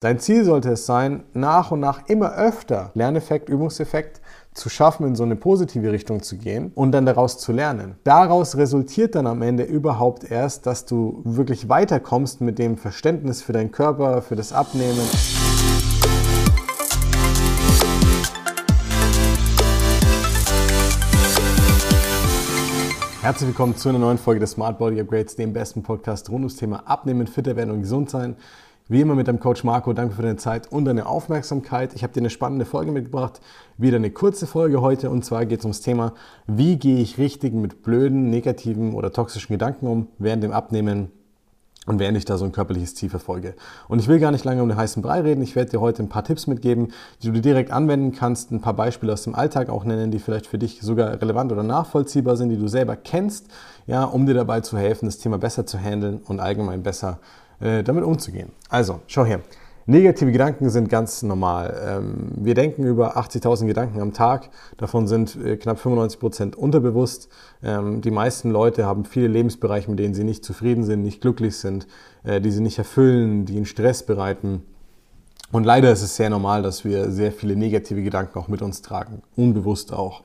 Dein 0.00 0.20
Ziel 0.20 0.44
sollte 0.44 0.70
es 0.70 0.86
sein, 0.86 1.24
nach 1.34 1.72
und 1.72 1.80
nach 1.80 2.06
immer 2.06 2.36
öfter 2.36 2.92
Lerneffekt, 2.94 3.48
Übungseffekt 3.48 4.20
zu 4.54 4.68
schaffen, 4.68 5.04
in 5.04 5.16
so 5.16 5.24
eine 5.24 5.34
positive 5.34 5.90
Richtung 5.90 6.22
zu 6.22 6.36
gehen 6.36 6.70
und 6.76 6.92
dann 6.92 7.04
daraus 7.04 7.38
zu 7.38 7.50
lernen. 7.50 7.96
Daraus 8.04 8.56
resultiert 8.56 9.16
dann 9.16 9.26
am 9.26 9.42
Ende 9.42 9.64
überhaupt 9.64 10.30
erst, 10.30 10.66
dass 10.66 10.84
du 10.84 11.20
wirklich 11.24 11.68
weiterkommst 11.68 12.40
mit 12.40 12.60
dem 12.60 12.76
Verständnis 12.76 13.42
für 13.42 13.52
deinen 13.52 13.72
Körper, 13.72 14.22
für 14.22 14.36
das 14.36 14.52
Abnehmen. 14.52 15.02
Herzlich 23.20 23.48
willkommen 23.48 23.76
zu 23.76 23.88
einer 23.88 23.98
neuen 23.98 24.16
Folge 24.16 24.38
des 24.38 24.52
Smart 24.52 24.78
Body 24.78 25.00
Upgrades, 25.00 25.34
dem 25.34 25.52
besten 25.52 25.82
Podcast 25.82 26.30
rund 26.30 26.42
ums 26.42 26.54
Thema 26.54 26.84
Abnehmen, 26.86 27.26
fitter 27.26 27.56
werden 27.56 27.72
und 27.72 27.80
gesund 27.80 28.08
sein. 28.10 28.36
Wie 28.90 29.02
immer 29.02 29.14
mit 29.14 29.28
deinem 29.28 29.38
Coach 29.38 29.64
Marco, 29.64 29.92
danke 29.92 30.14
für 30.14 30.22
deine 30.22 30.36
Zeit 30.36 30.72
und 30.72 30.86
deine 30.86 31.04
Aufmerksamkeit. 31.04 31.94
Ich 31.94 32.02
habe 32.02 32.14
dir 32.14 32.20
eine 32.20 32.30
spannende 32.30 32.64
Folge 32.64 32.90
mitgebracht, 32.90 33.38
wieder 33.76 33.96
eine 33.96 34.10
kurze 34.10 34.46
Folge 34.46 34.80
heute 34.80 35.10
und 35.10 35.26
zwar 35.26 35.44
geht 35.44 35.58
es 35.58 35.66
ums 35.66 35.82
Thema, 35.82 36.14
wie 36.46 36.78
gehe 36.78 36.98
ich 36.98 37.18
richtig 37.18 37.52
mit 37.52 37.82
blöden, 37.82 38.30
negativen 38.30 38.94
oder 38.94 39.12
toxischen 39.12 39.52
Gedanken 39.52 39.88
um 39.88 40.08
während 40.16 40.42
dem 40.42 40.52
Abnehmen 40.52 41.10
und 41.84 41.98
während 41.98 42.16
ich 42.16 42.24
da 42.24 42.38
so 42.38 42.46
ein 42.46 42.52
körperliches 42.52 42.94
Ziel 42.94 43.10
verfolge. 43.10 43.56
Und 43.88 43.98
ich 43.98 44.08
will 44.08 44.20
gar 44.20 44.30
nicht 44.30 44.46
lange 44.46 44.62
um 44.62 44.70
den 44.70 44.78
heißen 44.78 45.02
Brei 45.02 45.20
reden. 45.20 45.42
Ich 45.42 45.54
werde 45.54 45.70
dir 45.72 45.80
heute 45.82 46.02
ein 46.02 46.08
paar 46.08 46.24
Tipps 46.24 46.46
mitgeben, 46.46 46.94
die 47.22 47.30
du 47.30 47.42
direkt 47.42 47.70
anwenden 47.70 48.12
kannst, 48.12 48.52
ein 48.52 48.62
paar 48.62 48.74
Beispiele 48.74 49.12
aus 49.12 49.22
dem 49.22 49.34
Alltag 49.34 49.68
auch 49.68 49.84
nennen, 49.84 50.10
die 50.10 50.18
vielleicht 50.18 50.46
für 50.46 50.56
dich 50.56 50.80
sogar 50.80 51.20
relevant 51.20 51.52
oder 51.52 51.62
nachvollziehbar 51.62 52.38
sind, 52.38 52.48
die 52.48 52.58
du 52.58 52.68
selber 52.68 52.96
kennst, 52.96 53.48
ja, 53.86 54.04
um 54.04 54.24
dir 54.24 54.34
dabei 54.34 54.62
zu 54.62 54.78
helfen, 54.78 55.04
das 55.04 55.18
Thema 55.18 55.36
besser 55.36 55.66
zu 55.66 55.78
handeln 55.78 56.22
und 56.24 56.40
allgemein 56.40 56.82
besser 56.82 57.20
äh, 57.60 57.82
damit 57.82 58.04
umzugehen. 58.04 58.52
Also, 58.68 59.00
schau 59.06 59.24
her. 59.24 59.40
Negative 59.90 60.30
Gedanken 60.30 60.68
sind 60.68 60.90
ganz 60.90 61.22
normal. 61.22 61.74
Ähm, 61.82 62.32
wir 62.36 62.52
denken 62.52 62.84
über 62.84 63.16
80.000 63.16 63.66
Gedanken 63.66 64.02
am 64.02 64.12
Tag. 64.12 64.50
Davon 64.76 65.08
sind 65.08 65.34
äh, 65.42 65.56
knapp 65.56 65.78
95 65.78 66.20
Prozent 66.20 66.56
unterbewusst. 66.56 67.30
Ähm, 67.62 68.02
die 68.02 68.10
meisten 68.10 68.50
Leute 68.50 68.84
haben 68.84 69.06
viele 69.06 69.28
Lebensbereiche, 69.28 69.88
mit 69.88 69.98
denen 69.98 70.12
sie 70.12 70.24
nicht 70.24 70.44
zufrieden 70.44 70.84
sind, 70.84 71.02
nicht 71.02 71.22
glücklich 71.22 71.56
sind, 71.56 71.86
äh, 72.22 72.38
die 72.38 72.50
sie 72.50 72.60
nicht 72.60 72.76
erfüllen, 72.76 73.46
die 73.46 73.54
ihnen 73.54 73.64
Stress 73.64 74.02
bereiten. 74.02 74.62
Und 75.52 75.64
leider 75.64 75.90
ist 75.90 76.02
es 76.02 76.16
sehr 76.16 76.28
normal, 76.28 76.62
dass 76.62 76.84
wir 76.84 77.10
sehr 77.10 77.32
viele 77.32 77.56
negative 77.56 78.02
Gedanken 78.02 78.38
auch 78.38 78.48
mit 78.48 78.60
uns 78.60 78.82
tragen, 78.82 79.22
unbewusst 79.36 79.94
auch. 79.94 80.22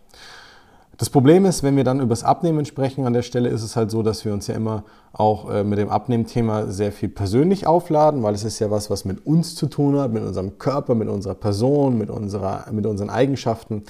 Das 0.97 1.09
Problem 1.09 1.45
ist, 1.45 1.63
wenn 1.63 1.75
wir 1.75 1.83
dann 1.83 1.99
über 1.99 2.09
das 2.09 2.23
Abnehmen 2.23 2.65
sprechen 2.65 3.05
an 3.05 3.13
der 3.13 3.23
Stelle, 3.23 3.49
ist 3.49 3.63
es 3.63 3.75
halt 3.75 3.89
so, 3.89 4.03
dass 4.03 4.25
wir 4.25 4.33
uns 4.33 4.45
ja 4.45 4.53
immer 4.53 4.83
auch 5.11 5.49
äh, 5.49 5.63
mit 5.63 5.79
dem 5.79 5.89
Abnehmthema 5.89 6.67
sehr 6.67 6.91
viel 6.91 7.09
persönlich 7.09 7.65
aufladen, 7.65 8.21
weil 8.21 8.35
es 8.35 8.43
ist 8.43 8.59
ja 8.59 8.69
was, 8.69 8.91
was 8.91 9.03
mit 9.03 9.25
uns 9.25 9.55
zu 9.55 9.65
tun 9.65 9.97
hat, 9.97 10.13
mit 10.13 10.23
unserem 10.23 10.59
Körper, 10.59 10.93
mit 10.93 11.09
unserer 11.09 11.33
Person, 11.33 11.97
mit, 11.97 12.11
unserer, 12.11 12.65
mit 12.71 12.85
unseren 12.85 13.09
Eigenschaften, 13.09 13.83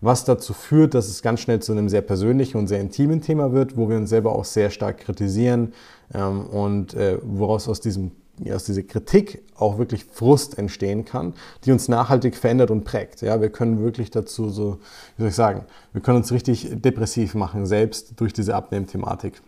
was 0.00 0.24
dazu 0.24 0.52
führt, 0.52 0.94
dass 0.94 1.08
es 1.08 1.22
ganz 1.22 1.40
schnell 1.40 1.60
zu 1.60 1.72
einem 1.72 1.88
sehr 1.88 2.02
persönlichen 2.02 2.58
und 2.58 2.68
sehr 2.68 2.80
intimen 2.80 3.20
Thema 3.20 3.52
wird, 3.52 3.76
wo 3.76 3.88
wir 3.88 3.96
uns 3.96 4.10
selber 4.10 4.32
auch 4.32 4.44
sehr 4.44 4.70
stark 4.70 4.98
kritisieren 4.98 5.72
ähm, 6.14 6.46
und 6.46 6.94
äh, 6.94 7.18
woraus 7.22 7.68
aus 7.68 7.80
diesem 7.80 8.12
aus 8.52 8.64
dieser 8.64 8.82
Kritik 8.82 9.42
auch 9.56 9.78
wirklich 9.78 10.04
Frust 10.04 10.58
entstehen 10.58 11.04
kann, 11.04 11.34
die 11.64 11.72
uns 11.72 11.88
nachhaltig 11.88 12.36
verändert 12.36 12.70
und 12.70 12.84
prägt. 12.84 13.22
Ja, 13.22 13.40
wir 13.40 13.50
können 13.50 13.80
wirklich 13.80 14.10
dazu 14.10 14.48
so, 14.50 14.78
wie 15.16 15.22
soll 15.22 15.28
ich 15.28 15.34
sagen, 15.34 15.64
wir 15.92 16.02
können 16.02 16.18
uns 16.18 16.32
richtig 16.32 16.68
depressiv 16.72 17.34
machen, 17.34 17.66
selbst 17.66 18.20
durch 18.20 18.32
diese 18.32 18.54
Abnehmthematik. 18.54 19.40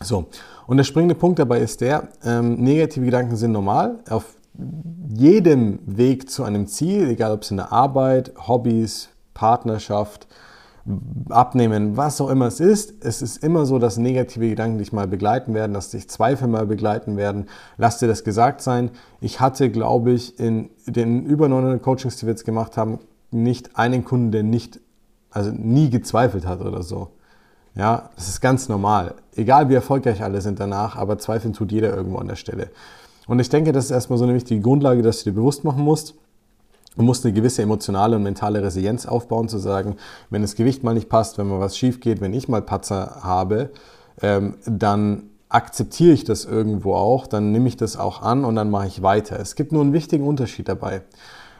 So, 0.00 0.26
und 0.66 0.76
der 0.76 0.84
springende 0.84 1.14
Punkt 1.14 1.38
dabei 1.38 1.60
ist 1.60 1.80
der, 1.80 2.08
ähm, 2.24 2.56
negative 2.56 3.04
Gedanken 3.04 3.36
sind 3.36 3.52
normal. 3.52 3.98
Auf 4.08 4.36
jedem 5.08 5.80
Weg 5.86 6.30
zu 6.30 6.44
einem 6.44 6.66
Ziel, 6.66 7.08
egal 7.10 7.32
ob 7.32 7.42
es 7.42 7.50
in 7.50 7.56
der 7.56 7.72
Arbeit, 7.72 8.32
Hobbys, 8.46 9.08
Partnerschaft, 9.34 10.26
abnehmen, 11.28 11.96
was 11.96 12.20
auch 12.20 12.30
immer 12.30 12.46
es 12.46 12.60
ist. 12.60 13.04
Es 13.04 13.22
ist 13.22 13.42
immer 13.42 13.66
so, 13.66 13.78
dass 13.78 13.96
negative 13.98 14.48
Gedanken 14.48 14.78
dich 14.78 14.92
mal 14.92 15.06
begleiten 15.06 15.54
werden, 15.54 15.74
dass 15.74 15.90
dich 15.90 16.08
Zweifel 16.08 16.48
mal 16.48 16.66
begleiten 16.66 17.16
werden. 17.16 17.46
Lass 17.76 17.98
dir 17.98 18.06
das 18.06 18.24
gesagt 18.24 18.62
sein. 18.62 18.90
Ich 19.20 19.40
hatte, 19.40 19.70
glaube 19.70 20.12
ich, 20.12 20.38
in 20.38 20.70
den 20.86 21.26
über 21.26 21.48
900 21.48 21.82
Coachings, 21.82 22.16
die 22.16 22.26
wir 22.26 22.30
jetzt 22.30 22.44
gemacht 22.44 22.76
haben, 22.76 22.98
nicht 23.30 23.78
einen 23.78 24.04
Kunden, 24.04 24.32
der 24.32 24.42
nicht, 24.42 24.80
also 25.30 25.50
nie 25.50 25.90
gezweifelt 25.90 26.46
hat 26.46 26.60
oder 26.60 26.82
so. 26.82 27.08
Ja, 27.74 28.10
das 28.16 28.28
ist 28.28 28.40
ganz 28.40 28.68
normal. 28.68 29.14
Egal 29.36 29.68
wie 29.68 29.74
erfolgreich 29.74 30.22
alle 30.22 30.40
sind 30.40 30.58
danach, 30.58 30.96
aber 30.96 31.18
zweifeln 31.18 31.52
tut 31.52 31.70
jeder 31.70 31.94
irgendwo 31.94 32.18
an 32.18 32.28
der 32.28 32.36
Stelle. 32.36 32.70
Und 33.26 33.40
ich 33.40 33.50
denke, 33.50 33.72
das 33.72 33.86
ist 33.86 33.90
erstmal 33.90 34.18
so 34.18 34.24
eine 34.24 34.34
wichtige 34.34 34.62
Grundlage, 34.62 35.02
dass 35.02 35.18
du 35.18 35.30
dir 35.30 35.36
bewusst 35.36 35.64
machen 35.64 35.84
musst 35.84 36.14
Du 36.98 37.04
musst 37.04 37.24
eine 37.24 37.32
gewisse 37.32 37.62
emotionale 37.62 38.16
und 38.16 38.24
mentale 38.24 38.60
Resilienz 38.60 39.06
aufbauen, 39.06 39.48
zu 39.48 39.58
sagen, 39.58 39.94
wenn 40.30 40.42
das 40.42 40.56
Gewicht 40.56 40.82
mal 40.82 40.94
nicht 40.94 41.08
passt, 41.08 41.38
wenn 41.38 41.46
mal 41.46 41.60
was 41.60 41.76
schief 41.78 42.00
geht, 42.00 42.20
wenn 42.20 42.34
ich 42.34 42.48
mal 42.48 42.60
Patzer 42.60 43.18
habe, 43.22 43.70
ähm, 44.20 44.54
dann 44.66 45.30
akzeptiere 45.48 46.12
ich 46.12 46.24
das 46.24 46.44
irgendwo 46.44 46.94
auch, 46.94 47.28
dann 47.28 47.52
nehme 47.52 47.68
ich 47.68 47.76
das 47.76 47.96
auch 47.96 48.20
an 48.22 48.44
und 48.44 48.56
dann 48.56 48.68
mache 48.68 48.88
ich 48.88 49.00
weiter. 49.00 49.38
Es 49.38 49.54
gibt 49.54 49.70
nur 49.70 49.82
einen 49.82 49.92
wichtigen 49.92 50.26
Unterschied 50.26 50.68
dabei. 50.68 51.02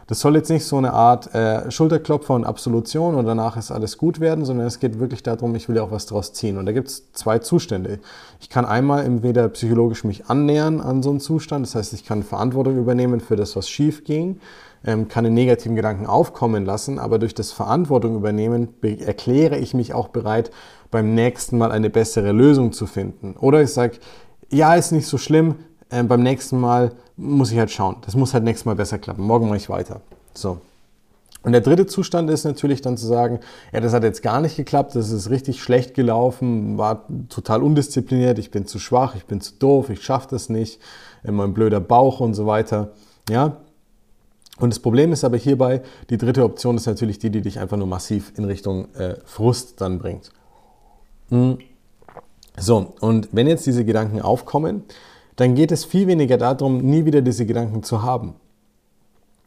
Das 0.08 0.20
soll 0.20 0.34
jetzt 0.34 0.48
nicht 0.48 0.64
so 0.64 0.76
eine 0.76 0.92
Art 0.92 1.32
äh, 1.34 1.70
Schulterklopfer 1.70 2.34
und 2.34 2.44
Absolution 2.44 3.14
und 3.14 3.26
danach 3.26 3.56
ist 3.56 3.70
alles 3.70 3.96
gut 3.96 4.18
werden, 4.18 4.44
sondern 4.44 4.66
es 4.66 4.80
geht 4.80 4.98
wirklich 4.98 5.22
darum, 5.22 5.54
ich 5.54 5.68
will 5.68 5.76
ja 5.76 5.82
auch 5.82 5.92
was 5.92 6.06
draus 6.06 6.32
ziehen. 6.32 6.58
Und 6.58 6.66
da 6.66 6.72
gibt 6.72 6.88
es 6.88 7.12
zwei 7.12 7.38
Zustände. 7.38 8.00
Ich 8.40 8.48
kann 8.48 8.64
einmal 8.64 9.04
entweder 9.04 9.48
psychologisch 9.50 10.02
mich 10.02 10.26
annähern 10.26 10.80
an 10.80 11.02
so 11.02 11.10
einen 11.10 11.20
Zustand, 11.20 11.66
das 11.66 11.76
heißt, 11.76 11.92
ich 11.92 12.04
kann 12.04 12.24
Verantwortung 12.24 12.76
übernehmen 12.76 13.20
für 13.20 13.36
das, 13.36 13.54
was 13.54 13.68
schief 13.68 14.02
ging 14.02 14.40
ähm, 14.84 15.08
kann 15.08 15.24
den 15.24 15.34
negativen 15.34 15.76
Gedanken 15.76 16.06
aufkommen 16.06 16.64
lassen, 16.64 16.98
aber 16.98 17.18
durch 17.18 17.34
das 17.34 17.52
Verantwortung 17.52 18.16
übernehmen 18.16 18.68
erkläre 18.82 19.58
ich 19.58 19.74
mich 19.74 19.94
auch 19.94 20.08
bereit, 20.08 20.50
beim 20.90 21.14
nächsten 21.14 21.58
Mal 21.58 21.72
eine 21.72 21.90
bessere 21.90 22.32
Lösung 22.32 22.72
zu 22.72 22.86
finden. 22.86 23.34
Oder 23.38 23.62
ich 23.62 23.72
sage, 23.72 23.98
ja, 24.50 24.74
ist 24.74 24.92
nicht 24.92 25.06
so 25.06 25.18
schlimm, 25.18 25.56
äh, 25.90 26.02
beim 26.02 26.22
nächsten 26.22 26.58
Mal 26.58 26.92
muss 27.16 27.52
ich 27.52 27.58
halt 27.58 27.70
schauen. 27.70 27.96
Das 28.04 28.14
muss 28.14 28.34
halt 28.34 28.44
nächstes 28.44 28.64
Mal 28.64 28.76
besser 28.76 28.98
klappen. 28.98 29.22
Morgen 29.22 29.48
mache 29.48 29.58
ich 29.58 29.68
weiter. 29.68 30.00
So. 30.34 30.58
Und 31.42 31.52
der 31.52 31.60
dritte 31.60 31.86
Zustand 31.86 32.30
ist 32.30 32.44
natürlich 32.44 32.82
dann 32.82 32.96
zu 32.96 33.06
sagen, 33.06 33.40
ja, 33.72 33.80
das 33.80 33.92
hat 33.92 34.02
jetzt 34.02 34.22
gar 34.22 34.40
nicht 34.40 34.56
geklappt, 34.56 34.96
das 34.96 35.10
ist 35.10 35.30
richtig 35.30 35.62
schlecht 35.62 35.94
gelaufen, 35.94 36.78
war 36.78 37.06
total 37.28 37.62
undiszipliniert, 37.62 38.38
ich 38.38 38.50
bin 38.50 38.66
zu 38.66 38.78
schwach, 38.78 39.14
ich 39.14 39.24
bin 39.24 39.40
zu 39.40 39.54
doof, 39.54 39.88
ich 39.88 40.02
schaffe 40.02 40.26
das 40.30 40.48
nicht, 40.48 40.80
immer 41.22 41.44
ein 41.44 41.54
blöder 41.54 41.80
Bauch 41.80 42.20
und 42.20 42.34
so 42.34 42.46
weiter. 42.46 42.90
Ja, 43.30 43.58
und 44.58 44.70
das 44.70 44.80
Problem 44.80 45.12
ist 45.12 45.24
aber 45.24 45.36
hierbei, 45.36 45.82
die 46.10 46.18
dritte 46.18 46.44
Option 46.44 46.76
ist 46.76 46.86
natürlich 46.86 47.18
die, 47.18 47.30
die 47.30 47.42
dich 47.42 47.58
einfach 47.58 47.76
nur 47.76 47.86
massiv 47.86 48.32
in 48.36 48.44
Richtung 48.44 48.94
äh, 48.94 49.16
Frust 49.24 49.80
dann 49.80 49.98
bringt. 49.98 50.30
Hm. 51.30 51.58
So, 52.56 52.94
und 53.00 53.28
wenn 53.32 53.46
jetzt 53.46 53.66
diese 53.66 53.84
Gedanken 53.84 54.20
aufkommen, 54.20 54.82
dann 55.36 55.54
geht 55.54 55.70
es 55.70 55.84
viel 55.84 56.08
weniger 56.08 56.36
darum, 56.36 56.78
nie 56.78 57.04
wieder 57.04 57.22
diese 57.22 57.46
Gedanken 57.46 57.84
zu 57.84 58.02
haben. 58.02 58.34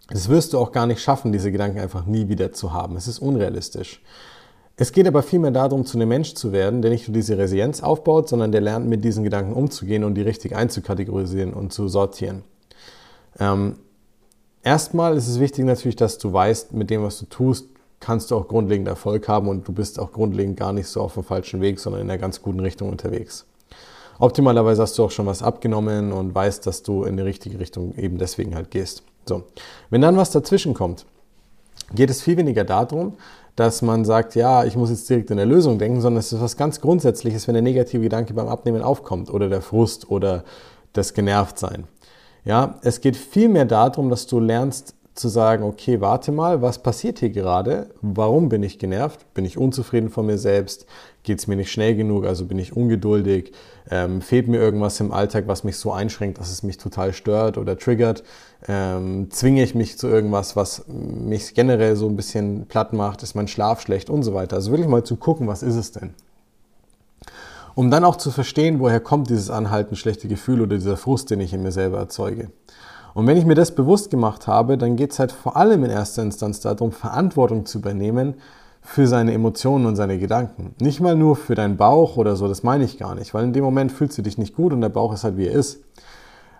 Das 0.09 0.29
wirst 0.29 0.53
du 0.53 0.59
auch 0.59 0.71
gar 0.71 0.87
nicht 0.87 1.01
schaffen, 1.01 1.31
diese 1.31 1.51
Gedanken 1.51 1.79
einfach 1.79 2.05
nie 2.05 2.29
wieder 2.29 2.53
zu 2.53 2.73
haben. 2.73 2.95
Es 2.95 3.07
ist 3.07 3.19
unrealistisch. 3.19 4.01
Es 4.77 4.93
geht 4.93 5.07
aber 5.07 5.21
vielmehr 5.21 5.51
darum, 5.51 5.85
zu 5.85 5.97
einem 5.97 6.09
Mensch 6.09 6.33
zu 6.33 6.51
werden, 6.53 6.81
der 6.81 6.91
nicht 6.91 7.07
nur 7.07 7.13
diese 7.13 7.37
Resilienz 7.37 7.83
aufbaut, 7.83 8.29
sondern 8.29 8.51
der 8.51 8.61
lernt, 8.61 8.87
mit 8.87 9.03
diesen 9.03 9.23
Gedanken 9.23 9.53
umzugehen 9.53 10.03
und 10.03 10.15
die 10.15 10.21
richtig 10.21 10.55
einzukategorisieren 10.55 11.53
und 11.53 11.73
zu 11.73 11.87
sortieren. 11.87 12.43
Ähm, 13.39 13.75
Erstmal 14.63 15.17
ist 15.17 15.27
es 15.27 15.39
wichtig 15.39 15.65
natürlich, 15.65 15.95
dass 15.95 16.17
du 16.17 16.31
weißt, 16.31 16.73
mit 16.73 16.89
dem, 16.89 17.03
was 17.03 17.17
du 17.19 17.25
tust, 17.25 17.67
kannst 17.99 18.31
du 18.31 18.35
auch 18.35 18.47
grundlegend 18.47 18.87
Erfolg 18.87 19.27
haben 19.27 19.47
und 19.47 19.67
du 19.67 19.73
bist 19.73 19.99
auch 19.99 20.11
grundlegend 20.11 20.57
gar 20.57 20.73
nicht 20.73 20.87
so 20.87 21.01
auf 21.01 21.15
dem 21.15 21.23
falschen 21.23 21.61
Weg, 21.61 21.79
sondern 21.79 22.01
in 22.01 22.09
einer 22.09 22.19
ganz 22.19 22.41
guten 22.41 22.59
Richtung 22.59 22.89
unterwegs. 22.89 23.45
Optimalerweise 24.19 24.83
hast 24.83 24.97
du 24.97 25.05
auch 25.05 25.11
schon 25.11 25.25
was 25.25 25.41
abgenommen 25.41 26.11
und 26.11 26.35
weißt, 26.35 26.67
dass 26.67 26.83
du 26.83 27.05
in 27.05 27.17
die 27.17 27.23
richtige 27.23 27.59
Richtung 27.59 27.95
eben 27.95 28.19
deswegen 28.19 28.53
halt 28.53 28.69
gehst. 28.69 29.03
So. 29.25 29.43
Wenn 29.89 30.01
dann 30.01 30.17
was 30.17 30.31
dazwischen 30.31 30.75
kommt, 30.75 31.05
geht 31.93 32.09
es 32.09 32.21
viel 32.21 32.37
weniger 32.37 32.63
darum, 32.63 33.17
dass 33.55 33.81
man 33.81 34.05
sagt, 34.05 34.35
ja, 34.35 34.63
ich 34.63 34.75
muss 34.75 34.91
jetzt 34.91 35.09
direkt 35.09 35.31
in 35.31 35.37
der 35.37 35.45
Lösung 35.45 35.79
denken, 35.79 36.01
sondern 36.01 36.19
es 36.19 36.31
ist 36.31 36.41
was 36.41 36.55
ganz 36.55 36.81
Grundsätzliches, 36.81 37.47
wenn 37.47 37.53
der 37.53 37.63
negative 37.63 38.01
Gedanke 38.01 38.33
beim 38.33 38.47
Abnehmen 38.47 38.81
aufkommt 38.81 39.31
oder 39.31 39.49
der 39.49 39.61
Frust 39.61 40.09
oder 40.09 40.43
das 40.93 41.13
Genervtsein. 41.13 41.85
Ja, 42.43 42.79
es 42.81 43.01
geht 43.01 43.15
vielmehr 43.15 43.65
darum, 43.65 44.09
dass 44.09 44.25
du 44.25 44.39
lernst 44.39 44.95
zu 45.13 45.27
sagen, 45.27 45.63
okay, 45.63 46.01
warte 46.01 46.31
mal, 46.31 46.61
was 46.61 46.81
passiert 46.81 47.19
hier 47.19 47.29
gerade? 47.29 47.89
Warum 48.01 48.49
bin 48.49 48.63
ich 48.63 48.79
genervt? 48.79 49.31
Bin 49.33 49.45
ich 49.45 49.57
unzufrieden 49.57 50.09
von 50.09 50.25
mir 50.25 50.37
selbst? 50.37 50.85
Geht 51.23 51.37
es 51.37 51.47
mir 51.47 51.55
nicht 51.55 51.71
schnell 51.71 51.95
genug? 51.95 52.25
Also 52.25 52.45
bin 52.45 52.57
ich 52.57 52.75
ungeduldig? 52.75 53.51
Ähm, 53.91 54.21
fehlt 54.21 54.47
mir 54.47 54.57
irgendwas 54.57 54.99
im 55.01 55.11
Alltag, 55.11 55.43
was 55.47 55.63
mich 55.63 55.77
so 55.77 55.91
einschränkt, 55.91 56.39
dass 56.39 56.49
es 56.49 56.63
mich 56.63 56.77
total 56.77 57.13
stört 57.13 57.57
oder 57.57 57.77
triggert? 57.77 58.23
Ähm, 58.67 59.29
zwinge 59.29 59.61
ich 59.61 59.75
mich 59.75 59.99
zu 59.99 60.07
irgendwas, 60.07 60.55
was 60.55 60.85
mich 60.87 61.53
generell 61.53 61.95
so 61.95 62.07
ein 62.07 62.15
bisschen 62.15 62.65
platt 62.67 62.93
macht? 62.93 63.21
Ist 63.21 63.35
mein 63.35 63.49
Schlaf 63.49 63.81
schlecht 63.81 64.09
und 64.09 64.23
so 64.23 64.33
weiter? 64.33 64.55
Also 64.55 64.71
wirklich 64.71 64.87
mal 64.87 65.03
zu 65.03 65.17
gucken, 65.17 65.47
was 65.47 65.61
ist 65.61 65.75
es 65.75 65.91
denn? 65.91 66.15
Um 67.81 67.89
dann 67.89 68.03
auch 68.03 68.15
zu 68.15 68.29
verstehen, 68.29 68.79
woher 68.79 68.99
kommt 68.99 69.31
dieses 69.31 69.49
anhaltend 69.49 69.97
schlechte 69.97 70.27
Gefühl 70.27 70.61
oder 70.61 70.75
dieser 70.75 70.97
Frust, 70.97 71.31
den 71.31 71.39
ich 71.39 71.51
in 71.51 71.63
mir 71.63 71.71
selber 71.71 71.97
erzeuge. 71.97 72.51
Und 73.15 73.25
wenn 73.25 73.37
ich 73.37 73.45
mir 73.47 73.55
das 73.55 73.73
bewusst 73.73 74.11
gemacht 74.11 74.45
habe, 74.45 74.77
dann 74.77 74.97
geht 74.97 75.13
es 75.13 75.17
halt 75.17 75.31
vor 75.31 75.57
allem 75.57 75.83
in 75.83 75.89
erster 75.89 76.21
Instanz 76.21 76.59
darum, 76.59 76.91
Verantwortung 76.91 77.65
zu 77.65 77.79
übernehmen 77.79 78.35
für 78.83 79.07
seine 79.07 79.33
Emotionen 79.33 79.87
und 79.87 79.95
seine 79.95 80.19
Gedanken. 80.19 80.75
Nicht 80.79 80.99
mal 80.99 81.15
nur 81.15 81.35
für 81.35 81.55
deinen 81.55 81.75
Bauch 81.75 82.17
oder 82.17 82.35
so, 82.35 82.47
das 82.47 82.61
meine 82.61 82.83
ich 82.83 82.99
gar 82.99 83.15
nicht, 83.15 83.33
weil 83.33 83.45
in 83.45 83.53
dem 83.53 83.63
Moment 83.63 83.91
fühlst 83.91 84.15
du 84.15 84.21
dich 84.21 84.37
nicht 84.37 84.55
gut 84.55 84.73
und 84.73 84.81
der 84.81 84.89
Bauch 84.89 85.11
ist 85.11 85.23
halt 85.23 85.37
wie 85.37 85.47
er 85.47 85.53
ist. 85.53 85.79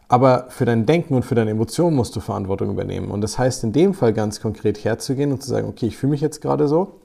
Aber 0.08 0.48
für 0.50 0.66
dein 0.66 0.88
Denken 0.88 1.14
und 1.14 1.24
für 1.24 1.36
deine 1.36 1.52
Emotionen 1.52 1.96
musst 1.96 2.16
du 2.16 2.20
Verantwortung 2.20 2.72
übernehmen. 2.72 3.12
Und 3.12 3.22
das 3.22 3.38
heißt 3.38 3.64
in 3.64 3.74
dem 3.74 3.94
Fall 3.94 4.14
ganz 4.14 4.42
konkret 4.42 4.84
herzugehen 4.84 5.32
und 5.32 5.44
zu 5.44 5.52
sagen, 5.52 5.68
okay, 5.68 5.86
ich 5.86 5.98
fühle 5.98 6.10
mich 6.14 6.22
jetzt 6.22 6.42
gerade 6.42 6.68
so, 6.68 7.00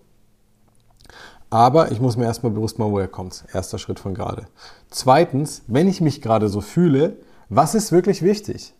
aber 1.50 1.92
ich 1.92 2.00
muss 2.00 2.16
mir 2.16 2.24
erstmal 2.24 2.52
bewusst 2.52 2.78
machen, 2.78 2.92
woher 2.92 3.08
kommt 3.08 3.44
Erster 3.52 3.78
Schritt 3.78 4.00
von 4.00 4.14
gerade. 4.14 4.46
Zweitens, 4.90 5.62
wenn 5.66 5.88
ich 5.88 6.00
mich 6.00 6.20
gerade 6.20 6.48
so 6.48 6.60
fühle, 6.60 7.16
was 7.48 7.74
ist 7.74 7.92
wirklich 7.92 8.22
wichtig? 8.22 8.74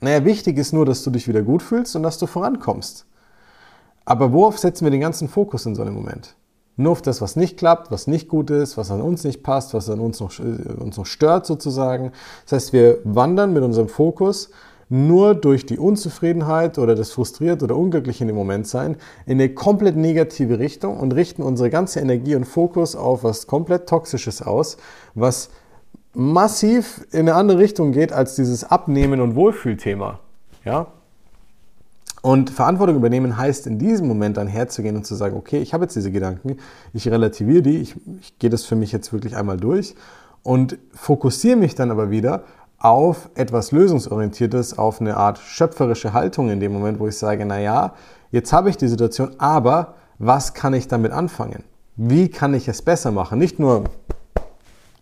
Naja, 0.00 0.24
wichtig 0.24 0.58
ist 0.58 0.72
nur, 0.72 0.86
dass 0.86 1.02
du 1.02 1.10
dich 1.10 1.28
wieder 1.28 1.42
gut 1.42 1.62
fühlst 1.62 1.96
und 1.96 2.02
dass 2.02 2.18
du 2.18 2.26
vorankommst. 2.26 3.06
Aber 4.04 4.32
worauf 4.32 4.58
setzen 4.58 4.84
wir 4.84 4.90
den 4.90 5.00
ganzen 5.00 5.28
Fokus 5.28 5.66
in 5.66 5.74
so 5.74 5.82
einem 5.82 5.94
Moment? 5.94 6.34
Nur 6.76 6.92
auf 6.92 7.02
das, 7.02 7.20
was 7.20 7.34
nicht 7.34 7.58
klappt, 7.58 7.90
was 7.90 8.06
nicht 8.06 8.28
gut 8.28 8.50
ist, 8.50 8.76
was 8.78 8.92
an 8.92 9.02
uns 9.02 9.24
nicht 9.24 9.42
passt, 9.42 9.74
was 9.74 9.90
an 9.90 9.98
uns 9.98 10.20
noch, 10.20 10.38
äh, 10.38 10.72
uns 10.78 10.96
noch 10.96 11.06
stört 11.06 11.44
sozusagen. 11.44 12.12
Das 12.44 12.52
heißt, 12.52 12.72
wir 12.72 13.00
wandern 13.02 13.52
mit 13.52 13.64
unserem 13.64 13.88
Fokus 13.88 14.50
nur 14.88 15.34
durch 15.34 15.66
die 15.66 15.78
Unzufriedenheit 15.78 16.78
oder 16.78 16.94
das 16.94 17.12
frustriert 17.12 17.62
oder 17.62 17.76
unglücklich 17.76 18.20
in 18.20 18.26
dem 18.26 18.36
Moment 18.36 18.66
sein 18.66 18.96
in 19.26 19.34
eine 19.34 19.50
komplett 19.50 19.96
negative 19.96 20.58
Richtung 20.58 20.98
und 20.98 21.12
richten 21.12 21.42
unsere 21.42 21.70
ganze 21.70 22.00
Energie 22.00 22.34
und 22.34 22.44
Fokus 22.44 22.96
auf 22.96 23.24
was 23.24 23.46
komplett 23.46 23.88
Toxisches 23.88 24.40
aus, 24.40 24.78
was 25.14 25.50
massiv 26.14 27.06
in 27.10 27.20
eine 27.20 27.34
andere 27.34 27.58
Richtung 27.58 27.92
geht 27.92 28.12
als 28.12 28.34
dieses 28.34 28.64
Abnehmen 28.64 29.20
und 29.20 29.36
Wohlfühlthema. 29.36 30.20
Ja? 30.64 30.86
Und 32.22 32.50
Verantwortung 32.50 32.96
übernehmen 32.96 33.36
heißt 33.36 33.66
in 33.66 33.78
diesem 33.78 34.08
Moment 34.08 34.36
dann 34.36 34.48
herzugehen 34.48 34.96
und 34.96 35.06
zu 35.06 35.14
sagen, 35.14 35.36
okay, 35.36 35.58
ich 35.58 35.72
habe 35.72 35.84
jetzt 35.84 35.94
diese 35.94 36.10
Gedanken, 36.10 36.56
ich 36.92 37.08
relativiere 37.08 37.62
die, 37.62 37.78
ich, 37.78 37.94
ich 38.20 38.38
gehe 38.38 38.50
das 38.50 38.64
für 38.64 38.74
mich 38.74 38.90
jetzt 38.90 39.12
wirklich 39.12 39.36
einmal 39.36 39.58
durch 39.58 39.94
und 40.42 40.78
fokussiere 40.92 41.56
mich 41.56 41.74
dann 41.74 41.90
aber 41.90 42.10
wieder 42.10 42.42
auf 42.78 43.28
etwas 43.34 43.72
Lösungsorientiertes, 43.72 44.78
auf 44.78 45.00
eine 45.00 45.16
Art 45.16 45.38
schöpferische 45.38 46.12
Haltung 46.12 46.50
in 46.50 46.60
dem 46.60 46.72
Moment, 46.72 47.00
wo 47.00 47.08
ich 47.08 47.18
sage, 47.18 47.44
naja, 47.44 47.94
jetzt 48.30 48.52
habe 48.52 48.70
ich 48.70 48.76
die 48.76 48.88
Situation, 48.88 49.34
aber 49.38 49.94
was 50.18 50.54
kann 50.54 50.74
ich 50.74 50.88
damit 50.88 51.12
anfangen? 51.12 51.64
Wie 51.96 52.28
kann 52.28 52.54
ich 52.54 52.68
es 52.68 52.82
besser 52.82 53.10
machen? 53.10 53.38
Nicht 53.38 53.58
nur, 53.58 53.84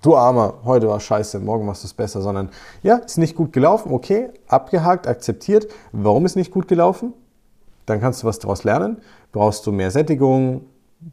du 0.02 0.17
Armer, 0.17 0.55
heute 0.64 0.88
war 0.88 1.00
scheiße, 1.00 1.38
morgen 1.40 1.67
machst 1.67 1.82
du 1.82 1.87
es 1.87 1.94
besser, 1.94 2.23
sondern 2.23 2.49
ja, 2.82 2.96
ist 2.96 3.19
nicht 3.19 3.37
gut 3.37 3.52
gelaufen, 3.52 3.93
okay, 3.93 4.31
abgehakt, 4.49 5.06
akzeptiert. 5.06 5.67
Warum 5.93 6.25
ist 6.25 6.37
nicht 6.37 6.50
gut 6.50 6.69
gelaufen? 6.69 7.12
Dann 7.84 8.00
kannst 8.00 8.22
du 8.22 8.26
was 8.26 8.38
daraus 8.38 8.64
lernen. 8.64 8.99
Brauchst 9.32 9.67
du 9.67 9.72
mehr 9.72 9.90
Sättigung? 9.90 10.62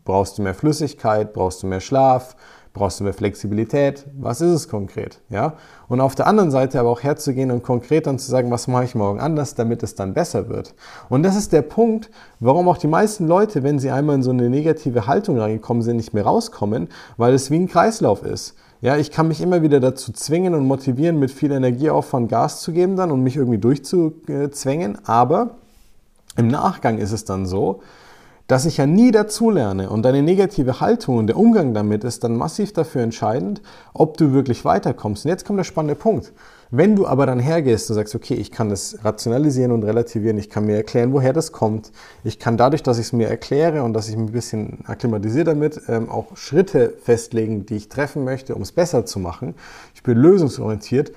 Brauchst 0.06 0.38
du 0.38 0.42
mehr 0.42 0.56
Flüssigkeit? 0.56 1.34
Brauchst 1.34 1.62
du 1.62 1.68
mehr 1.68 1.82
Schlaf? 1.82 2.36
Brauchst 2.74 3.00
du 3.00 3.04
mehr 3.04 3.14
Flexibilität? 3.14 4.06
Was 4.20 4.42
ist 4.42 4.52
es 4.52 4.68
konkret? 4.68 5.20
Ja? 5.30 5.54
Und 5.88 6.02
auf 6.02 6.16
der 6.16 6.26
anderen 6.26 6.50
Seite 6.50 6.80
aber 6.80 6.90
auch 6.90 7.04
herzugehen 7.04 7.52
und 7.52 7.62
konkret 7.62 8.08
dann 8.08 8.18
zu 8.18 8.32
sagen, 8.32 8.50
was 8.50 8.68
mache 8.68 8.86
ich 8.86 8.96
morgen 8.96 9.20
anders, 9.20 9.54
damit 9.54 9.84
es 9.84 9.94
dann 9.94 10.16
besser 10.16 10.50
wird. 10.50 10.74
Und 11.08 11.22
das 11.22 11.36
ist 11.36 11.54
der 11.54 11.62
Punkt, 11.62 12.10
warum 12.40 12.68
auch 12.68 12.78
die 12.78 12.88
meisten 12.88 13.28
Leute, 13.28 13.62
wenn 13.62 13.78
sie 13.78 13.92
einmal 13.92 14.16
in 14.16 14.24
so 14.24 14.32
eine 14.32 14.50
negative 14.50 15.06
Haltung 15.06 15.38
reingekommen 15.38 15.84
sind, 15.84 15.98
nicht 15.98 16.16
mehr 16.16 16.24
rauskommen, 16.24 16.88
weil 17.18 17.36
es 17.36 17.52
wie 17.52 17.60
ein 17.60 17.68
Kreislauf 17.68 18.24
ist. 18.24 18.56
Ja, 18.82 18.98
ich 18.98 19.12
kann 19.12 19.28
mich 19.28 19.40
immer 19.40 19.62
wieder 19.62 19.80
dazu 19.80 20.12
zwingen 20.12 20.56
und 20.56 20.66
motivieren, 20.66 21.20
mit 21.20 21.30
viel 21.30 21.52
Energieaufwand 21.52 22.28
Gas 22.28 22.62
zu 22.62 22.74
geben 22.74 22.96
dann 22.96 23.12
und 23.12 23.22
mich 23.22 23.38
irgendwie 23.38 23.60
durchzuzwängen. 23.60 24.98
Aber 25.06 25.52
im 26.38 26.48
Nachgang 26.48 26.98
ist 26.98 27.12
es 27.12 27.24
dann 27.24 27.46
so, 27.46 27.82
dass 28.48 28.66
ich 28.66 28.78
ja 28.78 28.86
nie 28.86 29.12
dazulerne 29.12 29.90
und 29.90 30.04
deine 30.04 30.22
negative 30.22 30.82
Haltung 30.82 31.18
und 31.18 31.28
der 31.28 31.38
Umgang 31.38 31.74
damit 31.74 32.04
ist 32.04 32.24
dann 32.24 32.36
massiv 32.36 32.74
dafür 32.74 33.02
entscheidend, 33.02 33.62
ob 33.94 34.18
du 34.18 34.34
wirklich 34.34 34.66
weiterkommst. 34.66 35.26
Und 35.26 35.30
jetzt 35.30 35.46
kommt 35.46 35.60
der 35.60 35.64
spannende 35.64 35.96
Punkt. 35.96 36.34
Wenn 36.76 36.96
du 36.96 37.06
aber 37.06 37.28
dann 37.28 37.40
hergehst 37.40 37.90
und 37.90 37.96
sagst, 37.96 38.16
okay, 38.16 38.34
ich 38.34 38.52
kann 38.52 38.70
das 38.70 38.98
rationalisieren 39.04 39.72
und 39.72 39.84
relativieren, 39.84 40.40
ich 40.40 40.50
kann 40.50 40.66
mir 40.66 40.76
erklären, 40.76 41.14
woher 41.14 41.32
das 41.32 41.52
kommt, 41.52 41.92
ich 42.24 42.40
kann 42.40 42.58
dadurch, 42.58 42.82
dass 42.82 42.98
ich 42.98 43.06
es 43.06 43.14
mir 43.14 43.28
erkläre 43.28 43.84
und 43.84 43.94
dass 43.94 44.10
ich 44.10 44.18
mich 44.18 44.30
ein 44.30 44.34
bisschen 44.34 44.80
akklimatisiere 44.86 45.46
damit, 45.46 45.82
ähm, 45.88 46.10
auch 46.10 46.36
Schritte 46.36 46.96
festlegen, 47.04 47.68
die 47.68 47.76
ich 47.76 47.90
treffen 47.90 48.24
möchte, 48.24 48.56
um 48.56 48.64
es 48.64 48.72
besser 48.72 49.06
zu 49.06 49.20
machen. 49.20 49.54
Ich 49.94 50.02
bin 50.02 50.18
lösungsorientiert. 50.18 51.12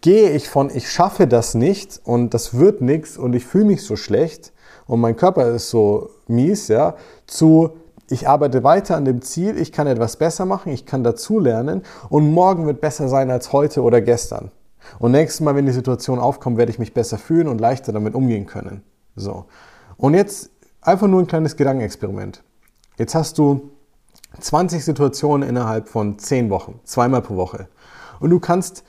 Gehe 0.00 0.30
ich 0.30 0.48
von, 0.48 0.70
ich 0.74 0.90
schaffe 0.90 1.26
das 1.26 1.54
nicht 1.54 2.00
und 2.04 2.32
das 2.32 2.58
wird 2.58 2.80
nichts 2.80 3.18
und 3.18 3.34
ich 3.34 3.44
fühle 3.44 3.66
mich 3.66 3.82
so 3.82 3.94
schlecht 3.94 4.52
und 4.86 5.00
mein 5.00 5.16
Körper 5.16 5.48
ist 5.48 5.70
so 5.70 6.10
mies, 6.26 6.68
ja, 6.68 6.94
zu 7.26 7.70
ich 8.08 8.28
arbeite 8.28 8.62
weiter 8.62 8.96
an 8.96 9.04
dem 9.04 9.20
Ziel, 9.20 9.58
ich 9.58 9.72
kann 9.72 9.86
etwas 9.86 10.16
besser 10.16 10.44
machen, 10.46 10.72
ich 10.72 10.86
kann 10.86 11.02
dazulernen 11.02 11.82
und 12.08 12.30
morgen 12.32 12.66
wird 12.66 12.80
besser 12.80 13.08
sein 13.08 13.30
als 13.30 13.52
heute 13.52 13.82
oder 13.82 14.00
gestern. 14.00 14.52
Und 15.00 15.10
nächstes 15.10 15.40
Mal, 15.40 15.56
wenn 15.56 15.66
die 15.66 15.72
Situation 15.72 16.20
aufkommt, 16.20 16.56
werde 16.56 16.70
ich 16.70 16.78
mich 16.78 16.94
besser 16.94 17.18
fühlen 17.18 17.48
und 17.48 17.60
leichter 17.60 17.92
damit 17.92 18.14
umgehen 18.14 18.46
können. 18.46 18.84
So. 19.16 19.46
Und 19.96 20.14
jetzt 20.14 20.50
einfach 20.80 21.08
nur 21.08 21.20
ein 21.20 21.26
kleines 21.26 21.56
Gedankenexperiment. 21.56 22.44
Jetzt 22.96 23.16
hast 23.16 23.38
du 23.38 23.70
20 24.40 24.84
Situationen 24.84 25.48
innerhalb 25.48 25.88
von 25.88 26.18
10 26.18 26.50
Wochen, 26.50 26.78
zweimal 26.84 27.22
pro 27.22 27.36
Woche. 27.36 27.68
Und 28.20 28.30
du 28.30 28.38
kannst 28.38 28.84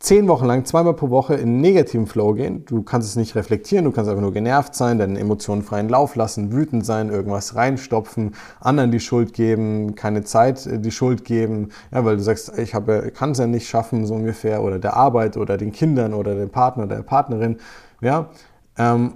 zehn 0.00 0.28
Wochen 0.28 0.46
lang, 0.46 0.64
zweimal 0.64 0.94
pro 0.94 1.10
Woche 1.10 1.34
in 1.34 1.60
negativen 1.60 2.06
Flow 2.06 2.32
gehen. 2.32 2.64
Du 2.64 2.82
kannst 2.82 3.08
es 3.08 3.16
nicht 3.16 3.34
reflektieren, 3.34 3.84
du 3.84 3.90
kannst 3.90 4.08
einfach 4.08 4.22
nur 4.22 4.32
genervt 4.32 4.74
sein, 4.74 4.98
deine 4.98 5.18
Emotionen 5.18 5.62
freien 5.62 5.88
Lauf 5.88 6.14
lassen, 6.14 6.52
wütend 6.52 6.86
sein, 6.86 7.08
irgendwas 7.08 7.56
reinstopfen, 7.56 8.34
anderen 8.60 8.92
die 8.92 9.00
Schuld 9.00 9.32
geben, 9.32 9.96
keine 9.96 10.22
Zeit 10.22 10.66
äh, 10.66 10.78
die 10.78 10.92
Schuld 10.92 11.24
geben, 11.24 11.70
ja, 11.92 12.04
weil 12.04 12.16
du 12.16 12.22
sagst, 12.22 12.56
ich 12.58 12.72
kann 13.14 13.32
es 13.32 13.38
ja 13.38 13.46
nicht 13.46 13.68
schaffen, 13.68 14.06
so 14.06 14.14
ungefähr, 14.14 14.62
oder 14.62 14.78
der 14.78 14.96
Arbeit 14.96 15.36
oder 15.36 15.56
den 15.56 15.72
Kindern 15.72 16.14
oder 16.14 16.34
dem 16.34 16.50
Partner 16.50 16.84
oder 16.84 16.96
der 16.96 17.02
Partnerin, 17.02 17.58
ja. 18.00 18.30
Ähm, 18.76 19.14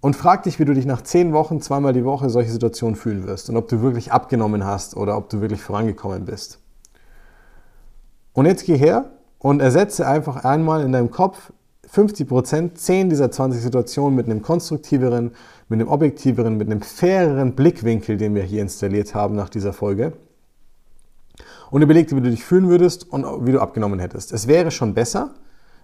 und 0.00 0.16
frag 0.16 0.42
dich, 0.42 0.58
wie 0.58 0.66
du 0.66 0.74
dich 0.74 0.84
nach 0.84 1.00
zehn 1.00 1.32
Wochen, 1.32 1.62
zweimal 1.62 1.94
die 1.94 2.04
Woche 2.04 2.28
solche 2.28 2.50
Situationen 2.50 2.94
fühlen 2.94 3.26
wirst 3.26 3.48
und 3.48 3.56
ob 3.56 3.68
du 3.68 3.80
wirklich 3.80 4.12
abgenommen 4.12 4.66
hast 4.66 4.98
oder 4.98 5.16
ob 5.16 5.30
du 5.30 5.40
wirklich 5.40 5.62
vorangekommen 5.62 6.26
bist. 6.26 6.58
Und 8.34 8.44
jetzt 8.44 8.66
geh 8.66 8.76
her 8.76 9.06
und 9.44 9.60
ersetze 9.60 10.06
einfach 10.06 10.42
einmal 10.46 10.82
in 10.82 10.92
deinem 10.92 11.10
Kopf 11.10 11.52
50 11.86 12.26
Prozent, 12.26 12.78
10 12.78 13.10
dieser 13.10 13.30
20 13.30 13.60
Situationen 13.60 14.16
mit 14.16 14.24
einem 14.24 14.40
konstruktiveren, 14.40 15.32
mit 15.68 15.80
einem 15.80 15.90
objektiveren, 15.90 16.56
mit 16.56 16.70
einem 16.70 16.80
faireren 16.80 17.54
Blickwinkel, 17.54 18.16
den 18.16 18.34
wir 18.34 18.42
hier 18.42 18.62
installiert 18.62 19.14
haben 19.14 19.36
nach 19.36 19.50
dieser 19.50 19.74
Folge. 19.74 20.14
Und 21.70 21.82
überleg 21.82 22.08
dir, 22.08 22.16
wie 22.16 22.22
du 22.22 22.30
dich 22.30 22.42
fühlen 22.42 22.70
würdest 22.70 23.12
und 23.12 23.26
wie 23.44 23.52
du 23.52 23.60
abgenommen 23.60 23.98
hättest. 23.98 24.32
Es 24.32 24.48
wäre 24.48 24.70
schon 24.70 24.94
besser. 24.94 25.34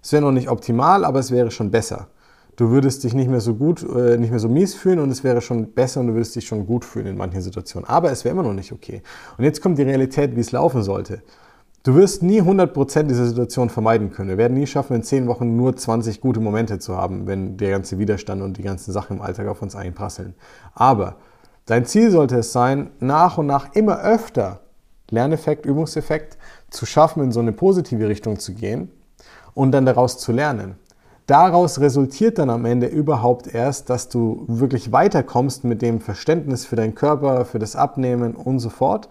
Es 0.02 0.11
wäre 0.14 0.23
noch 0.23 0.33
nicht 0.33 0.49
optimal, 0.49 1.05
aber 1.05 1.19
es 1.19 1.31
wäre 1.31 1.50
schon 1.50 1.71
besser. 1.71 2.09
Du 2.57 2.71
würdest 2.71 3.05
dich 3.05 3.12
nicht 3.12 3.29
mehr 3.29 3.40
so 3.40 3.57
gut, 3.57 3.83
äh, 3.83 4.17
nicht 4.17 4.31
mehr 4.31 4.40
so 4.40 4.49
mies 4.49 4.73
fühlen 4.75 5.00
und 5.00 5.11
es 5.11 5.23
wäre 5.23 5.43
schon 5.43 5.73
besser 5.73 6.00
und 6.00 6.07
du 6.07 6.14
würdest 6.14 6.35
dich 6.35 6.47
schon 6.47 6.64
gut 6.64 6.83
fühlen 6.83 7.09
in 7.09 7.19
manchen 7.19 7.43
Situationen. 7.43 7.87
Aber 7.87 8.11
es 8.11 8.25
wäre 8.25 8.33
immer 8.33 8.43
noch 8.43 8.55
nicht 8.55 8.73
okay. 8.73 9.02
Und 9.37 9.45
jetzt 9.45 9.61
kommt 9.61 9.76
die 9.76 9.83
Realität, 9.83 10.35
wie 10.35 10.40
es 10.40 10.50
laufen 10.50 10.83
sollte. 10.83 11.21
Du 11.83 11.95
wirst 11.95 12.23
nie 12.23 12.43
100% 12.43 13.05
dieser 13.05 13.25
Situation 13.25 13.71
vermeiden 13.71 14.11
können. 14.11 14.29
Wir 14.29 14.37
werden 14.37 14.53
nie 14.53 14.67
schaffen, 14.67 14.97
in 14.97 15.03
10 15.03 15.27
Wochen 15.29 15.57
nur 15.57 15.75
20 15.75 16.21
gute 16.21 16.39
Momente 16.39 16.79
zu 16.79 16.95
haben, 16.95 17.27
wenn 17.27 17.57
der 17.57 17.71
ganze 17.71 17.99
Widerstand 17.99 18.43
und 18.43 18.59
die 18.59 18.63
ganzen 18.63 18.93
Sachen 18.93 19.17
im 19.17 19.23
Alltag 19.23 19.49
auf 19.49 19.63
uns 19.63 19.75
einprasseln. 19.75 20.35
Aber 20.75 21.17
dein 21.65 21.87
Ziel 21.87 22.11
sollte 22.11 22.37
es 22.37 22.53
sein, 22.53 22.91
nach 23.01 23.39
und 23.39 23.47
nach 23.47 23.75
immer 23.75 23.99
öfter 24.03 24.61
Lerneffekt, 25.09 25.65
Übungseffekt 25.65 26.37
zu 26.69 26.85
schaffen, 26.85 27.23
in 27.23 27.33
so 27.33 27.41
eine 27.41 27.53
positive 27.53 28.07
Richtung 28.09 28.39
zu 28.39 28.53
gehen 28.53 28.91
und 29.55 29.73
dann 29.73 29.87
daraus 29.87 30.19
zu 30.19 30.33
lernen. 30.33 30.75
Daraus 31.27 31.81
resultiert 31.81 32.39
dann 32.39 32.51
am 32.51 32.67
Ende 32.67 32.89
überhaupt 32.89 33.55
erst, 33.55 33.89
dass 33.89 34.11
du 34.11 34.45
wirklich 34.49 34.93
weiterkommst 34.93 35.65
mit 35.65 35.81
dem 35.81 36.03
Verständnis 36.03 36.67
für 36.67 36.77
deinen 36.77 36.95
Körper, 36.95 37.47
für 37.47 37.59
das 37.59 37.75
Abnehmen 37.75 38.35
und 38.35 38.59
so 38.59 38.69
fort 38.69 39.09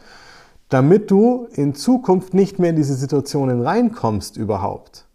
damit 0.70 1.12
du 1.12 1.48
in 1.54 1.76
Zukunft 1.76 2.34
nicht 2.34 2.60
mehr 2.60 2.70
in 2.70 2.76
diese 2.76 2.96
Situationen 2.96 3.62
reinkommst 3.62 4.38
überhaupt. 4.38 5.06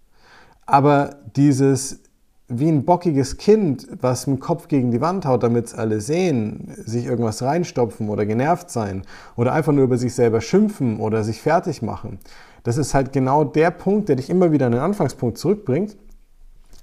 Aber 0.67 1.17
dieses 1.37 2.01
wie 2.47 2.69
ein 2.69 2.85
bockiges 2.85 3.39
Kind, 3.39 3.89
was 4.01 4.27
mit 4.27 4.39
dem 4.39 4.41
Kopf 4.41 4.69
gegen 4.69 4.91
die 4.91 5.01
Wand 5.01 5.25
haut, 5.25 5.43
damit 5.43 5.67
es 5.67 5.75
alle 5.75 6.01
sehen, 6.01 6.75
sich 6.77 7.07
irgendwas 7.07 7.43
reinstopfen 7.43 8.11
oder 8.11 8.27
genervt 8.27 8.71
sein 8.71 9.03
oder 9.35 9.53
einfach 9.53 9.73
nur 9.73 9.85
über 9.85 9.97
sich 9.97 10.15
selber 10.15 10.43
schimpfen 10.43 11.01
oder 11.01 11.25
sich 11.25 11.41
fertig 11.41 11.81
machen. 11.81 12.19
Das 12.63 12.77
ist 12.77 12.93
halt 12.93 13.13
genau 13.13 13.45
der 13.45 13.71
Punkt, 13.71 14.09
der 14.09 14.17
dich 14.17 14.29
immer 14.29 14.53
wieder 14.53 14.67
an 14.67 14.73
den 14.73 14.83
Anfangspunkt 14.83 15.39
zurückbringt, 15.39 15.97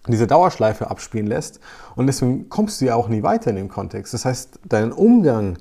diese 0.07 0.25
Dauerschleife 0.25 0.89
abspielen 0.89 1.27
lässt 1.27 1.59
und 1.95 2.07
deswegen 2.07 2.49
kommst 2.49 2.81
du 2.81 2.85
ja 2.85 2.95
auch 2.95 3.07
nie 3.07 3.21
weiter 3.21 3.51
in 3.51 3.55
dem 3.55 3.69
Kontext. 3.69 4.15
Das 4.15 4.25
heißt, 4.25 4.59
dein 4.67 4.91
Umgang 4.91 5.57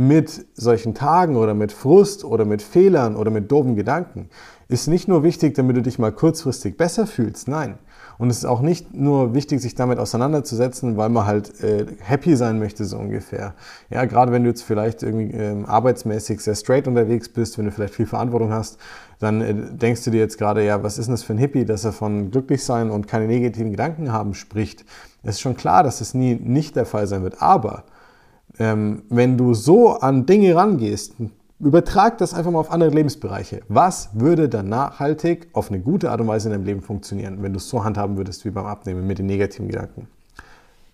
mit 0.00 0.46
solchen 0.54 0.94
Tagen 0.94 1.36
oder 1.36 1.52
mit 1.52 1.72
Frust 1.72 2.24
oder 2.24 2.46
mit 2.46 2.62
Fehlern 2.62 3.16
oder 3.16 3.30
mit 3.30 3.52
doofen 3.52 3.76
Gedanken 3.76 4.30
ist 4.66 4.86
nicht 4.86 5.08
nur 5.08 5.24
wichtig, 5.24 5.54
damit 5.54 5.76
du 5.76 5.82
dich 5.82 5.98
mal 5.98 6.10
kurzfristig 6.10 6.78
besser 6.78 7.06
fühlst, 7.06 7.48
nein. 7.48 7.78
Und 8.16 8.30
es 8.30 8.38
ist 8.38 8.44
auch 8.44 8.60
nicht 8.60 8.94
nur 8.94 9.34
wichtig, 9.34 9.60
sich 9.60 9.74
damit 9.74 9.98
auseinanderzusetzen, 9.98 10.96
weil 10.96 11.08
man 11.10 11.26
halt 11.26 11.62
äh, 11.62 11.86
happy 12.00 12.34
sein 12.36 12.58
möchte, 12.58 12.84
so 12.84 12.96
ungefähr. 12.96 13.54
Ja, 13.90 14.04
gerade 14.06 14.32
wenn 14.32 14.44
du 14.44 14.48
jetzt 14.48 14.62
vielleicht 14.62 15.02
irgendwie 15.02 15.36
ähm, 15.36 15.66
arbeitsmäßig 15.66 16.40
sehr 16.40 16.54
straight 16.54 16.86
unterwegs 16.86 17.28
bist, 17.28 17.58
wenn 17.58 17.66
du 17.66 17.72
vielleicht 17.72 17.94
viel 17.94 18.06
Verantwortung 18.06 18.52
hast, 18.52 18.78
dann 19.18 19.40
äh, 19.42 19.54
denkst 19.54 20.04
du 20.04 20.10
dir 20.10 20.20
jetzt 20.20 20.38
gerade, 20.38 20.64
ja, 20.64 20.82
was 20.82 20.98
ist 20.98 21.06
denn 21.06 21.14
das 21.14 21.24
für 21.24 21.34
ein 21.34 21.38
Hippie, 21.38 21.66
dass 21.66 21.84
er 21.84 21.92
von 21.92 22.30
glücklich 22.30 22.64
sein 22.64 22.90
und 22.90 23.06
keine 23.06 23.26
negativen 23.26 23.70
Gedanken 23.70 24.12
haben 24.12 24.32
spricht. 24.32 24.84
Es 25.22 25.36
ist 25.36 25.40
schon 25.40 25.56
klar, 25.56 25.82
dass 25.82 26.00
es 26.00 26.14
nie 26.14 26.36
nicht 26.36 26.76
der 26.76 26.86
Fall 26.86 27.06
sein 27.06 27.22
wird. 27.22 27.42
Aber 27.42 27.84
ähm, 28.60 29.02
wenn 29.08 29.38
du 29.38 29.54
so 29.54 29.94
an 29.94 30.26
Dinge 30.26 30.54
rangehst, 30.54 31.14
übertrag 31.58 32.18
das 32.18 32.34
einfach 32.34 32.50
mal 32.50 32.60
auf 32.60 32.70
andere 32.70 32.90
Lebensbereiche. 32.90 33.62
Was 33.68 34.10
würde 34.12 34.50
dann 34.50 34.68
nachhaltig 34.68 35.48
auf 35.54 35.70
eine 35.70 35.80
gute 35.80 36.10
Art 36.10 36.20
und 36.20 36.28
Weise 36.28 36.48
in 36.48 36.52
deinem 36.52 36.66
Leben 36.66 36.82
funktionieren, 36.82 37.42
wenn 37.42 37.52
du 37.52 37.56
es 37.56 37.68
so 37.68 37.82
handhaben 37.82 38.18
würdest 38.18 38.44
wie 38.44 38.50
beim 38.50 38.66
Abnehmen 38.66 39.06
mit 39.06 39.18
den 39.18 39.26
negativen 39.26 39.68
Gedanken? 39.68 40.08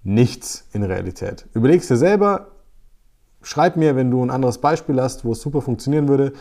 Nichts 0.04 0.68
in 0.72 0.84
Realität. 0.84 1.46
Überlegst 1.54 1.90
dir 1.90 1.96
selber, 1.96 2.46
schreib 3.42 3.76
mir, 3.76 3.96
wenn 3.96 4.12
du 4.12 4.24
ein 4.24 4.30
anderes 4.30 4.58
Beispiel 4.58 5.00
hast, 5.02 5.24
wo 5.24 5.32
es 5.32 5.40
super 5.40 5.60
funktionieren 5.60 6.06
würde. 6.06 6.32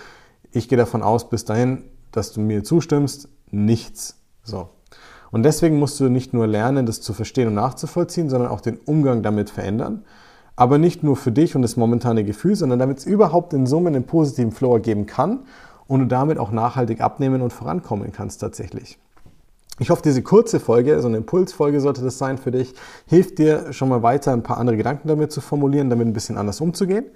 Ich 0.52 0.70
gehe 0.70 0.78
davon 0.78 1.02
aus, 1.02 1.28
bis 1.28 1.44
dahin, 1.44 1.86
dass 2.12 2.34
du 2.34 2.40
mir 2.40 2.64
zustimmst, 2.64 3.30
nichts. 3.50 4.20
So. 4.44 4.70
Und 5.32 5.42
deswegen 5.42 5.80
musst 5.80 6.00
du 6.00 6.08
nicht 6.08 6.34
nur 6.34 6.46
lernen, 6.46 6.86
das 6.86 7.02
zu 7.02 7.14
verstehen 7.14 7.48
und 7.48 7.56
nachzuvollziehen, 7.56 8.30
sondern 8.30 8.52
auch 8.52 8.62
den 8.62 8.78
Umgang 8.86 9.24
damit 9.24 9.50
verändern 9.50 10.04
aber 10.56 10.78
nicht 10.78 11.04
nur 11.04 11.16
für 11.16 11.32
dich 11.32 11.56
und 11.56 11.62
das 11.62 11.78
momentane 11.78 12.24
Gefühl, 12.24 12.56
sondern 12.56 12.80
damit 12.80 13.00
es 13.00 13.06
überhaupt 13.06 13.54
in 13.54 13.66
Summe 13.66 13.90
einen 13.90 14.06
positiven 14.06 14.52
Flow 14.52 14.74
ergeben 14.74 15.06
kann 15.06 15.42
und 15.88 16.00
du 16.00 16.06
damit 16.08 16.38
auch 16.38 16.52
nachhaltig 16.52 17.02
abnehmen 17.02 17.42
und 17.42 17.52
vorankommen 17.52 18.12
kannst 18.12 18.42
tatsächlich. 18.42 18.98
Ich 19.78 19.90
hoffe, 19.90 20.02
diese 20.02 20.22
kurze 20.22 20.62
Folge, 20.62 21.02
so 21.02 21.10
eine 21.10 21.18
Impulsfolge 21.18 21.82
sollte 21.82 22.02
das 22.02 22.18
sein 22.18 22.38
für 22.38 22.50
dich, 22.50 22.74
hilft 23.08 23.40
dir 23.40 23.74
schon 23.74 23.90
mal 23.90 24.04
weiter 24.04 24.32
ein 24.32 24.42
paar 24.42 24.58
andere 24.58 24.78
Gedanken 24.78 25.10
damit 25.10 25.34
zu 25.34 25.42
formulieren, 25.42 25.90
damit 25.90 26.08
ein 26.08 26.14
bisschen 26.14 26.38
anders 26.38 26.62
umzugehen. 26.62 27.08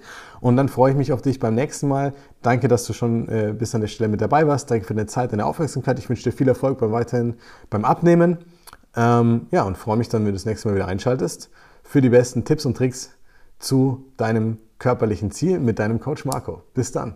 Und 0.42 0.58
dann 0.58 0.68
freue 0.68 0.90
ich 0.90 0.96
mich 0.96 1.14
auf 1.14 1.22
dich 1.22 1.38
beim 1.38 1.54
nächsten 1.54 1.88
Mal. 1.88 2.12
Danke, 2.42 2.68
dass 2.68 2.84
du 2.84 2.92
schon 2.92 3.30
äh, 3.30 3.54
bis 3.58 3.74
an 3.74 3.80
der 3.80 3.88
Stelle 3.88 4.10
mit 4.10 4.20
dabei 4.20 4.46
warst. 4.46 4.70
Danke 4.70 4.84
für 4.84 4.92
deine 4.92 5.06
Zeit, 5.06 5.32
deine 5.32 5.46
Aufmerksamkeit. 5.46 5.98
Ich 5.98 6.10
wünsche 6.10 6.24
dir 6.24 6.32
viel 6.32 6.48
Erfolg 6.48 6.78
beim 6.78 6.92
weiterhin 6.92 7.36
beim 7.70 7.86
Abnehmen. 7.86 8.36
Ähm, 8.94 9.46
ja, 9.50 9.62
und 9.62 9.78
freue 9.78 9.96
mich 9.96 10.10
dann, 10.10 10.22
wenn 10.22 10.32
du 10.32 10.32
das 10.34 10.44
nächste 10.44 10.68
Mal 10.68 10.74
wieder 10.74 10.86
einschaltest 10.86 11.48
für 11.82 12.02
die 12.02 12.10
besten 12.10 12.44
Tipps 12.44 12.66
und 12.66 12.76
Tricks 12.76 13.10
zu 13.60 14.06
deinem 14.16 14.58
körperlichen 14.78 15.30
Ziel 15.30 15.60
mit 15.60 15.78
deinem 15.78 16.00
Coach 16.00 16.24
Marco. 16.24 16.62
Bis 16.74 16.90
dann. 16.90 17.14